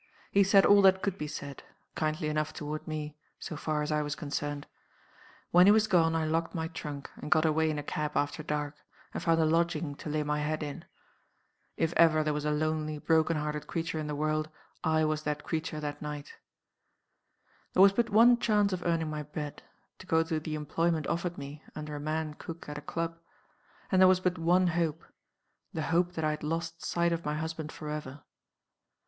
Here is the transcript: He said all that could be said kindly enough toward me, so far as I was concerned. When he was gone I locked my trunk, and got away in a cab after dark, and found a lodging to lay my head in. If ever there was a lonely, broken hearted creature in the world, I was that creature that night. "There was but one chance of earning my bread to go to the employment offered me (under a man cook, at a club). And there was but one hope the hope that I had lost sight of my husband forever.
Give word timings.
He 0.31 0.43
said 0.43 0.65
all 0.65 0.81
that 0.81 1.03
could 1.03 1.15
be 1.19 1.27
said 1.27 1.61
kindly 1.93 2.27
enough 2.27 2.53
toward 2.53 2.87
me, 2.87 3.19
so 3.37 3.55
far 3.55 3.83
as 3.83 3.91
I 3.91 4.01
was 4.01 4.15
concerned. 4.15 4.65
When 5.51 5.67
he 5.67 5.71
was 5.71 5.85
gone 5.85 6.15
I 6.15 6.25
locked 6.25 6.55
my 6.55 6.69
trunk, 6.69 7.11
and 7.17 7.29
got 7.29 7.45
away 7.45 7.69
in 7.69 7.77
a 7.77 7.83
cab 7.83 8.13
after 8.17 8.41
dark, 8.41 8.73
and 9.13 9.21
found 9.21 9.39
a 9.39 9.45
lodging 9.45 9.93
to 9.97 10.09
lay 10.09 10.23
my 10.23 10.39
head 10.39 10.63
in. 10.63 10.85
If 11.77 11.93
ever 11.97 12.23
there 12.23 12.33
was 12.33 12.45
a 12.45 12.49
lonely, 12.51 12.97
broken 12.97 13.37
hearted 13.37 13.67
creature 13.67 13.99
in 13.99 14.07
the 14.07 14.15
world, 14.15 14.49
I 14.83 15.05
was 15.05 15.21
that 15.21 15.43
creature 15.43 15.79
that 15.79 16.01
night. 16.01 16.33
"There 17.73 17.83
was 17.83 17.93
but 17.93 18.09
one 18.09 18.39
chance 18.39 18.73
of 18.73 18.81
earning 18.87 19.11
my 19.11 19.21
bread 19.21 19.61
to 19.99 20.07
go 20.07 20.23
to 20.23 20.39
the 20.39 20.55
employment 20.55 21.05
offered 21.05 21.37
me 21.37 21.63
(under 21.75 21.95
a 21.95 21.99
man 21.99 22.33
cook, 22.39 22.67
at 22.67 22.77
a 22.79 22.81
club). 22.81 23.19
And 23.91 24.01
there 24.01 24.07
was 24.09 24.19
but 24.21 24.39
one 24.39 24.65
hope 24.65 25.05
the 25.73 25.83
hope 25.93 26.13
that 26.13 26.25
I 26.25 26.31
had 26.31 26.41
lost 26.41 26.83
sight 26.83 27.11
of 27.11 27.23
my 27.23 27.35
husband 27.35 27.71
forever. 27.71 28.23